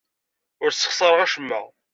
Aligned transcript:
Ur 0.63 0.71
ssexṣareɣ 0.71 1.19
acemma. 1.25 1.59